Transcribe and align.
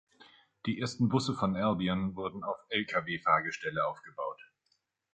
Die 0.65 0.79
ersten 0.79 1.09
Busse 1.09 1.35
von 1.35 1.55
Albion 1.55 2.15
wurden 2.15 2.43
auf 2.43 2.55
Lkw-Fahrgestelle 2.69 3.85
aufgebaut. 3.85 4.41